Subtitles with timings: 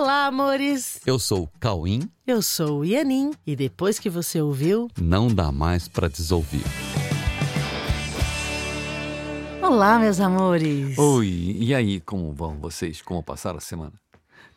[0.00, 1.00] Olá, amores!
[1.04, 2.08] Eu sou o Cauim.
[2.24, 3.32] Eu sou o Ianin.
[3.44, 6.62] E depois que você ouviu, Não dá mais pra desouvir.
[9.60, 10.96] Olá, meus amores!
[10.96, 11.26] Oi,
[11.58, 13.02] e aí, como vão vocês?
[13.02, 13.94] Como passaram a semana?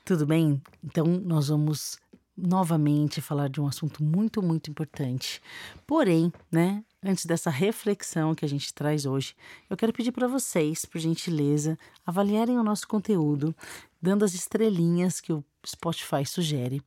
[0.06, 0.62] Tudo bem?
[0.84, 1.98] Então, nós vamos
[2.38, 5.42] novamente falar de um assunto muito, muito importante.
[5.88, 9.36] Porém, né, antes dessa reflexão que a gente traz hoje,
[9.68, 13.56] eu quero pedir para vocês, por gentileza, avaliarem o nosso conteúdo,
[14.02, 16.82] dando as estrelinhas que o Spotify sugere,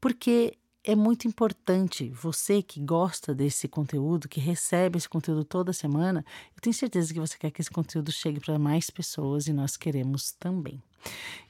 [0.00, 6.24] porque é muito importante você que gosta desse conteúdo, que recebe esse conteúdo toda semana,
[6.54, 9.76] eu tenho certeza que você quer que esse conteúdo chegue para mais pessoas e nós
[9.76, 10.80] queremos também.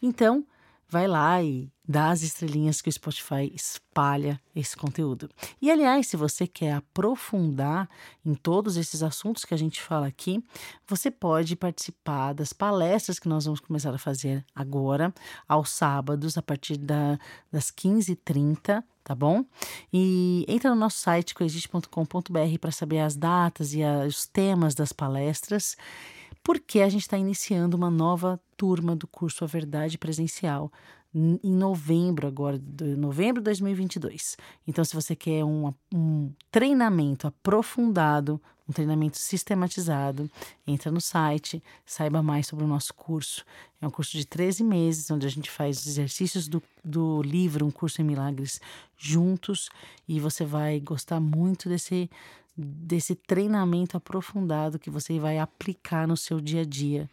[0.01, 0.47] Então,
[0.89, 5.29] vai lá e dá as estrelinhas que o Spotify espalha esse conteúdo.
[5.61, 7.89] E aliás, se você quer aprofundar
[8.25, 10.43] em todos esses assuntos que a gente fala aqui,
[10.87, 15.15] você pode participar das palestras que nós vamos começar a fazer agora,
[15.49, 17.19] aos sábados, a partir da,
[17.53, 19.45] das 15h30, tá bom?
[19.93, 24.93] E entra no nosso site coexiste.com.br para saber as datas e a, os temas das
[24.93, 25.77] palestras
[26.47, 30.71] porque a gente está iniciando uma nova turma do curso A Verdade Presencial
[31.13, 34.37] em novembro agora, de novembro de 2022.
[34.65, 40.31] Então, se você quer um, um treinamento aprofundado, um treinamento sistematizado,
[40.65, 43.45] entra no site, saiba mais sobre o nosso curso.
[43.81, 47.67] É um curso de 13 meses, onde a gente faz os exercícios do, do livro
[47.67, 48.61] Um Curso em Milagres
[48.97, 49.69] juntos
[50.07, 52.09] e você vai gostar muito desse,
[52.57, 57.09] desse treinamento aprofundado que você vai aplicar no seu dia a dia,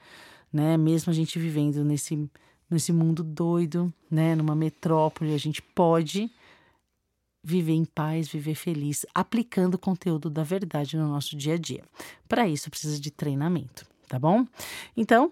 [0.51, 0.77] né?
[0.77, 2.29] Mesmo a gente vivendo nesse
[2.69, 6.31] nesse mundo doido, né, numa metrópole, a gente pode
[7.43, 11.83] viver em paz, viver feliz, aplicando o conteúdo da verdade no nosso dia a dia.
[12.27, 14.45] Para isso precisa de treinamento, tá bom?
[14.95, 15.31] Então,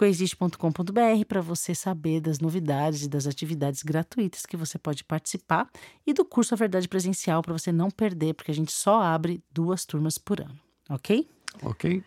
[0.00, 5.68] coexiste.com.br para você saber das novidades e das atividades gratuitas que você pode participar
[6.06, 9.42] e do curso A Verdade Presencial para você não perder, porque a gente só abre
[9.52, 11.28] duas turmas por ano, ok?
[11.62, 12.02] Ok.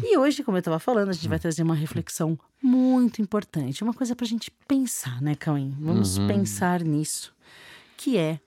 [0.00, 3.94] E hoje, como eu estava falando, a gente vai trazer uma reflexão muito importante, uma
[3.94, 5.74] coisa para a gente pensar, né, Cauim?
[5.80, 6.28] Vamos Uhum.
[6.28, 7.34] pensar nisso,
[7.96, 8.38] que é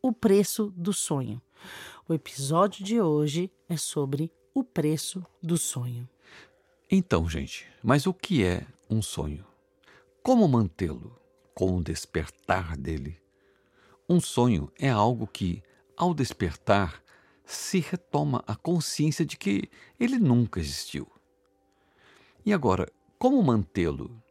[0.00, 1.42] o preço do sonho.
[2.08, 6.08] O episódio de hoje é sobre o preço do sonho.
[6.90, 9.44] Então, gente, mas o que é um sonho?
[10.22, 11.18] Como mantê-lo?
[11.54, 13.18] Como despertar dele?
[14.06, 15.62] Um sonho é algo que,
[15.96, 17.02] ao despertar,
[17.46, 21.10] se retoma a consciência de que ele nunca existiu.
[22.44, 22.86] E agora,
[23.18, 24.22] como mantê-lo?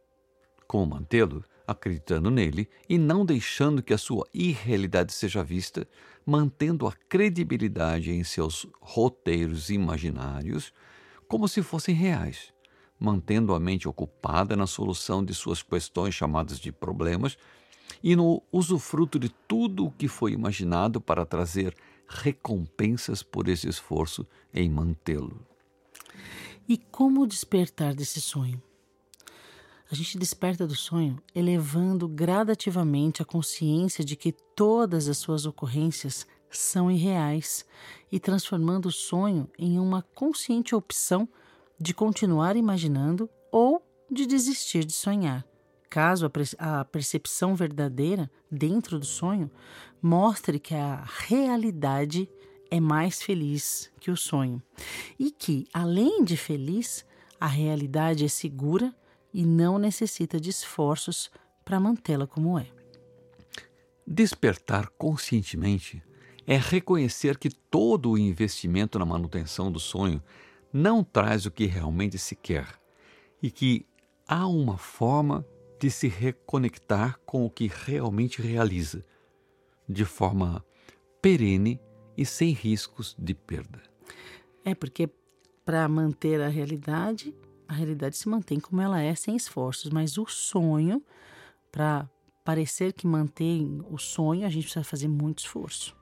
[0.68, 1.44] Como mantê-lo?
[1.66, 5.88] Acreditando nele e não deixando que a sua irrealidade seja vista,
[6.24, 10.72] mantendo a credibilidade em seus roteiros imaginários
[11.34, 12.52] como se fossem reais,
[12.96, 17.36] mantendo a mente ocupada na solução de suas questões chamadas de problemas
[18.00, 21.74] e no usufruto de tudo o que foi imaginado para trazer
[22.06, 24.24] recompensas por esse esforço
[24.54, 25.44] em mantê-lo.
[26.68, 28.62] E como despertar desse sonho?
[29.90, 36.28] A gente desperta do sonho elevando gradativamente a consciência de que todas as suas ocorrências
[36.58, 37.64] são irreais
[38.10, 41.28] e transformando o sonho em uma consciente opção
[41.78, 45.44] de continuar imaginando ou de desistir de sonhar.
[45.90, 49.50] Caso a, percepção verdadeira dentro do sonho
[50.02, 52.28] mostre que a realidade
[52.70, 54.60] é mais feliz que o sonho
[55.18, 57.04] e que, além de feliz,
[57.38, 58.94] a realidade é segura
[59.32, 61.30] e não necessita de esforços
[61.64, 62.66] para mantê-la como é.
[64.06, 66.02] Despertar conscientemente
[66.46, 70.22] é reconhecer que todo o investimento na manutenção do sonho
[70.72, 72.68] não traz o que realmente se quer
[73.42, 73.86] e que
[74.26, 75.46] há uma forma
[75.78, 79.04] de se reconectar com o que realmente realiza,
[79.88, 80.64] de forma
[81.20, 81.80] perene
[82.16, 83.82] e sem riscos de perda.
[84.64, 85.08] É porque
[85.64, 87.34] para manter a realidade,
[87.68, 91.02] a realidade se mantém como ela é, sem esforços, mas o sonho,
[91.72, 92.08] para
[92.44, 95.96] parecer que mantém o sonho, a gente precisa fazer muito esforço.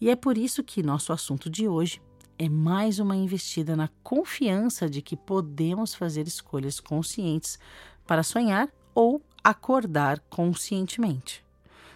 [0.00, 2.00] E é por isso que nosso assunto de hoje
[2.38, 7.58] é mais uma investida na confiança de que podemos fazer escolhas conscientes
[8.06, 11.44] para sonhar ou acordar conscientemente.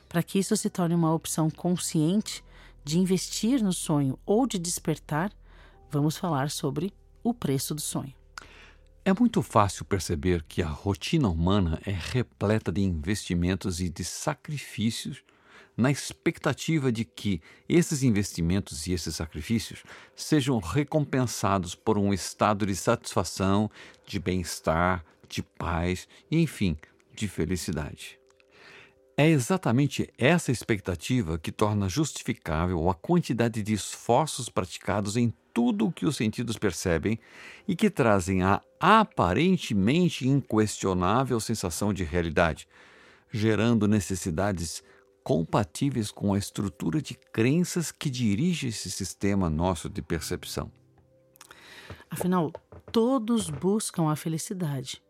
[0.08, 2.42] Para que isso se torne uma opção consciente
[2.84, 5.30] de investir no sonho ou de despertar,
[5.90, 6.92] vamos falar sobre
[7.22, 8.14] o preço do sonho.
[9.04, 15.22] É muito fácil perceber que a rotina humana é repleta de investimentos e de sacrifícios
[15.76, 19.82] na expectativa de que esses investimentos e esses sacrifícios
[20.14, 23.70] sejam recompensados por um estado de satisfação,
[24.06, 26.76] de bem-estar, de paz e, enfim,
[27.14, 28.18] de felicidade.
[29.16, 35.92] É exatamente essa expectativa que torna justificável a quantidade de esforços praticados em tudo o
[35.92, 37.18] que os sentidos percebem
[37.68, 42.66] e que trazem a aparentemente inquestionável sensação de realidade,
[43.30, 44.82] gerando necessidades
[45.22, 50.70] compatíveis com a estrutura de crenças que dirige esse sistema nosso de percepção.
[52.10, 52.52] Afinal,
[52.90, 55.02] todos buscam a felicidade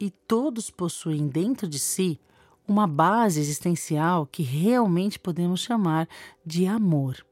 [0.00, 2.20] e todos possuem dentro de si
[2.66, 6.08] uma base existencial que realmente podemos chamar
[6.44, 7.24] de amor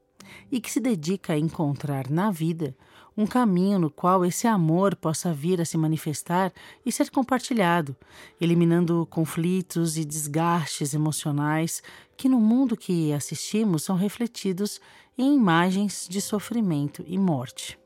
[0.51, 2.75] e que se dedica a encontrar na vida
[3.17, 6.53] um caminho no qual esse amor possa vir a se manifestar
[6.85, 7.95] e ser compartilhado,
[8.39, 11.81] eliminando conflitos e desgastes emocionais
[12.15, 14.79] que no mundo que assistimos são refletidos
[15.17, 17.79] em imagens de sofrimento e morte.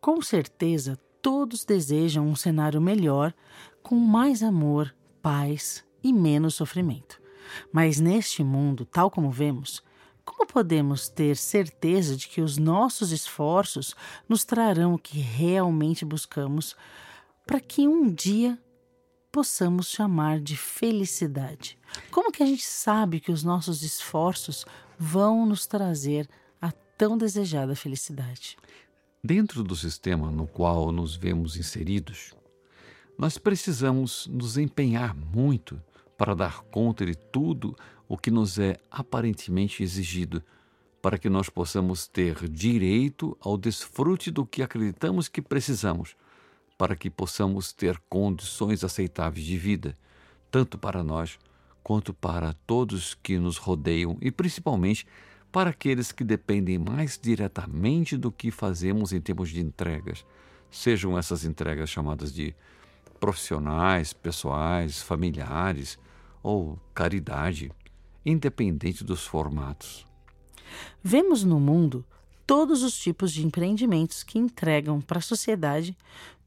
[0.00, 3.34] Com certeza, todos desejam um cenário melhor,
[3.82, 7.20] com mais amor, paz e menos sofrimento.
[7.72, 9.82] Mas neste mundo, tal como vemos,
[10.26, 13.94] como podemos ter certeza de que os nossos esforços
[14.28, 16.76] nos trarão o que realmente buscamos
[17.46, 18.58] para que um dia
[19.30, 21.78] possamos chamar de felicidade?
[22.10, 24.66] Como que a gente sabe que os nossos esforços
[24.98, 26.28] vão nos trazer
[26.60, 28.56] a tão desejada felicidade?
[29.22, 32.34] Dentro do sistema no qual nos vemos inseridos,
[33.16, 35.80] nós precisamos nos empenhar muito
[36.16, 37.76] para dar conta de tudo
[38.08, 40.42] o que nos é aparentemente exigido,
[41.02, 46.16] para que nós possamos ter direito ao desfrute do que acreditamos que precisamos,
[46.76, 49.96] para que possamos ter condições aceitáveis de vida,
[50.50, 51.38] tanto para nós
[51.82, 55.06] quanto para todos que nos rodeiam e principalmente
[55.52, 60.24] para aqueles que dependem mais diretamente do que fazemos em termos de entregas,
[60.70, 62.54] sejam essas entregas chamadas de
[63.18, 65.98] profissionais, pessoais, familiares
[66.46, 67.72] ou caridade
[68.24, 70.06] independente dos formatos.
[71.02, 72.04] Vemos no mundo
[72.46, 75.98] todos os tipos de empreendimentos que entregam para a sociedade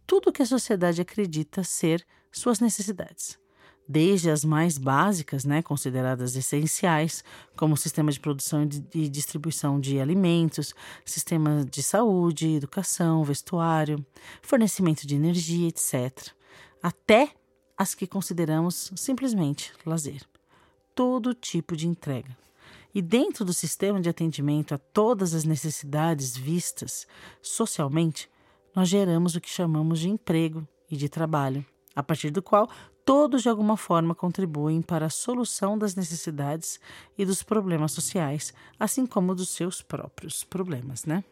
[0.07, 3.37] tudo o que a sociedade acredita ser suas necessidades.
[3.85, 7.21] Desde as mais básicas, né, consideradas essenciais,
[7.57, 10.73] como o sistema de produção e distribuição de alimentos,
[11.03, 14.05] sistema de saúde, educação, vestuário,
[14.41, 16.29] fornecimento de energia, etc.,
[16.81, 17.33] até
[17.79, 20.21] as que consideramos simplesmente lazer
[20.93, 22.37] todo tipo de entrega.
[22.93, 27.07] E dentro do sistema de atendimento a todas as necessidades vistas
[27.41, 28.29] socialmente,
[28.75, 31.65] nós geramos o que chamamos de emprego e de trabalho,
[31.95, 32.69] a partir do qual
[33.05, 36.81] todos de alguma forma contribuem para a solução das necessidades
[37.17, 41.23] e dos problemas sociais, assim como dos seus próprios problemas, né?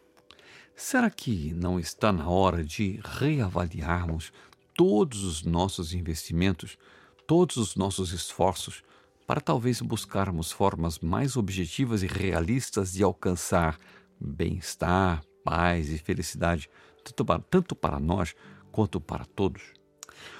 [0.74, 4.32] Será que não está na hora de reavaliarmos
[4.78, 6.78] todos os nossos investimentos,
[7.26, 8.84] todos os nossos esforços
[9.26, 13.76] para talvez buscarmos formas mais objetivas e realistas de alcançar
[14.20, 16.70] bem-estar, paz e felicidade,
[17.02, 18.36] tanto para, tanto para nós
[18.70, 19.62] quanto para todos.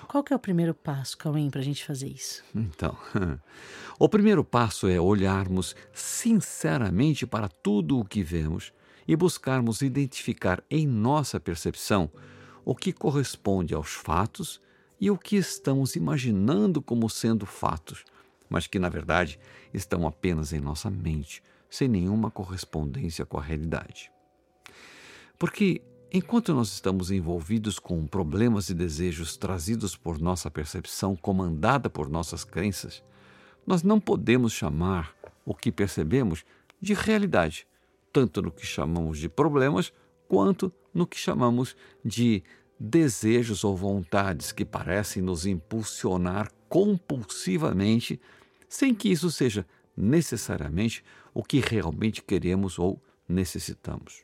[0.06, 2.44] Qual que é o primeiro passo, Cauém, para a gente fazer isso?
[2.55, 2.96] Então,
[3.99, 8.73] o primeiro passo é olharmos sinceramente para tudo o que vemos
[9.06, 12.08] e buscarmos identificar em nossa percepção
[12.64, 14.60] o que corresponde aos fatos
[15.00, 18.05] e o que estamos imaginando como sendo fatos
[18.49, 19.38] mas que na verdade
[19.72, 24.10] estão apenas em nossa mente, sem nenhuma correspondência com a realidade.
[25.38, 32.08] Porque enquanto nós estamos envolvidos com problemas e desejos trazidos por nossa percepção, comandada por
[32.08, 33.03] nossas crenças,
[33.67, 36.44] nós não podemos chamar o que percebemos
[36.81, 37.67] de realidade,
[38.12, 39.93] tanto no que chamamos de problemas
[40.29, 42.43] quanto no que chamamos de
[42.79, 48.20] desejos ou vontades que parecem nos impulsionar compulsivamente
[48.69, 49.67] sem que isso seja
[49.97, 51.03] necessariamente
[51.35, 54.23] o que realmente queremos ou necessitamos.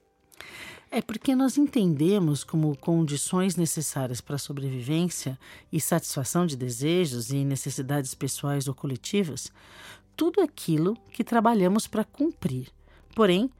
[0.90, 5.36] É porque nós entendemos como condições necessárias para a sobrevivência
[5.72, 9.50] e satisfação de desejos e necessidades pessoais ou coletivas
[10.16, 12.68] tudo aquilo que trabalhamos para cumprir.
[13.14, 13.50] Porém,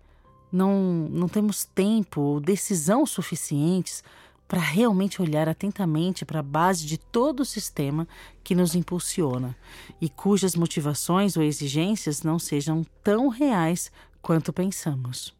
[0.54, 4.04] não, não temos tempo ou decisão suficientes
[4.46, 8.06] para realmente olhar atentamente para a base de todo o sistema
[8.44, 9.56] que nos impulsiona
[10.00, 13.90] e cujas motivações ou exigências não sejam tão reais
[14.23, 15.34] quanto pensamos.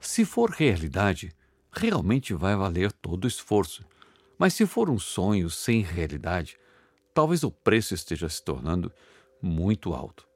[0.00, 1.32] Se for realidade,
[1.70, 3.84] realmente vai valer todo o esforço.
[4.36, 6.58] Mas se for um sonho sem realidade,
[7.14, 8.90] talvez o preço esteja se tornando
[9.40, 10.26] muito alto.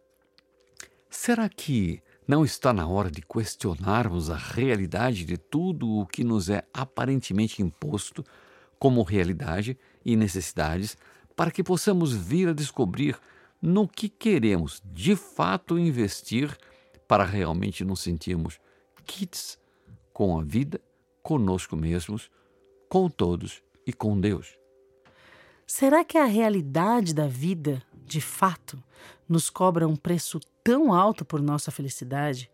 [1.11, 2.01] Será que
[2.33, 7.61] não está na hora de questionarmos a realidade de tudo o que nos é aparentemente
[7.61, 8.25] imposto
[8.79, 10.97] como realidade e necessidades
[11.37, 13.21] para que possamos vir a descobrir
[13.61, 16.57] no que queremos de fato investir
[17.07, 18.59] para realmente nos sentirmos
[19.05, 19.59] kits
[20.11, 20.81] com a vida,
[21.23, 22.31] conosco mesmos,
[22.89, 24.57] com todos e com Deus.
[25.67, 28.83] Será que a realidade da vida, de fato,
[29.29, 32.51] nos cobra um preço tão alto por nossa felicidade?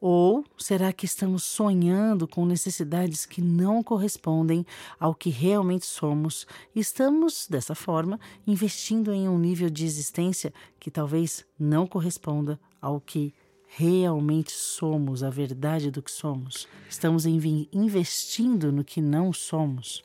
[0.00, 4.66] Ou será que estamos sonhando com necessidades que não correspondem
[5.00, 10.90] ao que realmente somos e estamos, dessa forma, investindo em um nível de existência que
[10.90, 13.32] talvez não corresponda ao que
[13.66, 16.68] realmente somos, a verdade do que somos?
[16.88, 20.02] Estamos investindo no que não somos?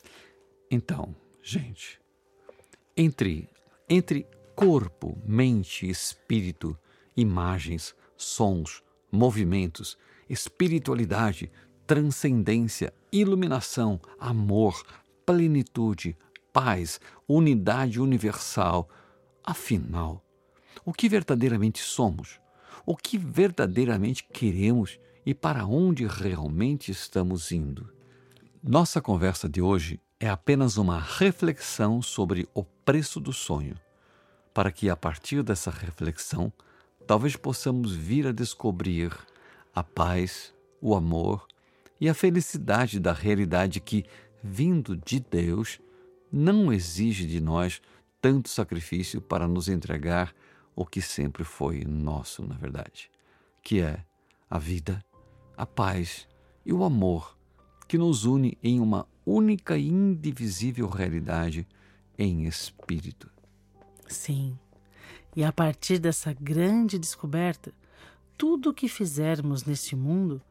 [0.72, 2.00] Então, gente,
[2.96, 3.50] entre,
[3.90, 4.26] entre
[4.60, 6.78] corpo, mente, espírito,
[7.16, 9.98] imagens, sons, movimentos,
[10.30, 11.50] espiritualidade,
[11.88, 14.84] transcendência, iluminação, amor,
[15.26, 16.18] plenitude,
[16.52, 18.90] paz, unidade universal.
[19.42, 20.22] Afinal,
[20.84, 22.38] o que verdadeiramente somos?
[22.86, 27.90] O que verdadeiramente queremos e para onde realmente estamos indo?
[28.62, 33.78] Nossa conversa de hoje é apenas uma reflexão sobre o preço do sonho,
[34.60, 36.52] para que a partir dessa reflexão
[37.08, 39.18] talvez possamos vir a descobrir
[39.74, 41.48] a paz, o amor
[41.98, 44.04] e a felicidade da realidade que,
[44.44, 45.80] vindo de Deus,
[46.30, 47.82] não exige de nós
[48.20, 50.36] tanto sacrifício para nos entregar
[50.76, 53.10] o que sempre foi nosso, na verdade,
[53.64, 54.04] que é
[54.50, 55.02] a vida,
[55.56, 56.28] a paz
[56.66, 57.38] e o amor
[57.88, 61.66] que nos une em uma única e indivisível realidade
[62.18, 63.39] em espírito.
[64.10, 64.58] Sim.
[65.36, 67.72] E a partir dessa grande descoberta,
[68.38, 70.42] tudo o que fizermos neste mundo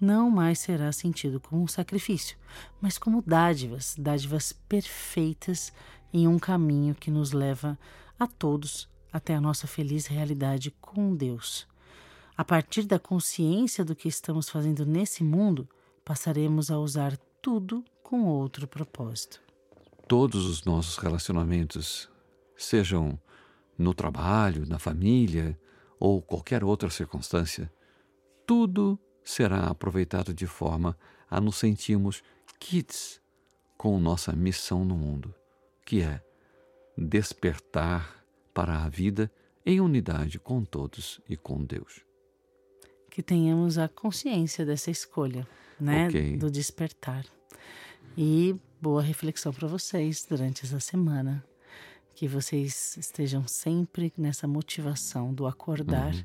[0.00, 2.36] não mais será sentido como um sacrifício,
[2.80, 5.72] mas como dádivas, dádivas perfeitas
[6.12, 7.78] em um caminho que nos leva
[8.18, 11.66] a todos até a nossa feliz realidade com Deus.
[12.36, 15.68] A partir da consciência do que estamos fazendo nesse mundo,
[16.04, 19.40] passaremos a usar tudo com outro propósito.
[20.06, 22.08] Todos os nossos relacionamentos,
[22.58, 23.18] sejam
[23.78, 25.58] no trabalho, na família
[25.98, 27.72] ou qualquer outra circunstância,
[28.44, 30.98] tudo será aproveitado de forma
[31.30, 32.22] a nos sentirmos
[32.58, 33.20] kits
[33.76, 35.32] com nossa missão no mundo,
[35.86, 36.20] que é
[36.96, 39.30] despertar para a vida
[39.64, 42.04] em unidade com todos e com Deus.
[43.10, 45.46] Que tenhamos a consciência dessa escolha,
[45.78, 46.36] né, okay.
[46.36, 47.24] do despertar.
[48.16, 51.44] E boa reflexão para vocês durante essa semana
[52.18, 56.24] que vocês estejam sempre nessa motivação do acordar uhum.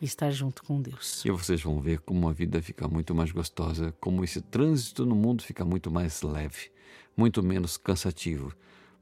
[0.00, 1.22] e estar junto com Deus.
[1.26, 5.14] E vocês vão ver como a vida fica muito mais gostosa, como esse trânsito no
[5.14, 6.70] mundo fica muito mais leve,
[7.14, 8.50] muito menos cansativo,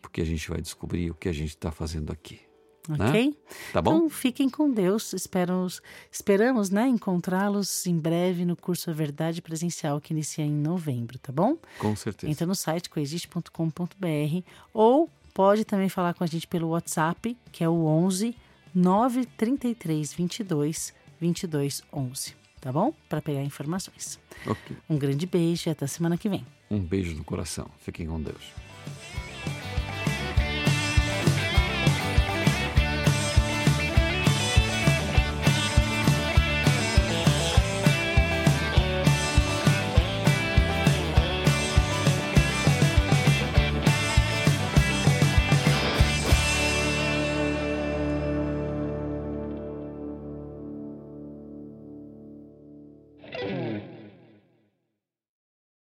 [0.03, 2.41] porque a gente vai descobrir o que a gente está fazendo aqui.
[2.89, 3.09] Né?
[3.09, 3.27] Ok?
[3.29, 3.35] Né?
[3.73, 3.95] Tá bom?
[3.95, 5.13] Então fiquem com Deus.
[5.13, 11.17] Esperamos, esperamos né, encontrá-los em breve no curso A Verdade Presencial que inicia em novembro,
[11.17, 11.57] tá bom?
[11.79, 12.29] Com certeza.
[12.29, 17.69] Entra no site coexiste.com.br ou Pode também falar com a gente pelo WhatsApp, que é
[17.69, 18.37] o 11
[18.73, 22.95] 933 22 22 11, tá bom?
[23.09, 24.21] Para pegar informações.
[24.47, 24.77] Okay.
[24.89, 26.47] Um grande beijo e até semana que vem.
[26.71, 27.69] Um beijo no coração.
[27.79, 28.53] Fiquem com Deus.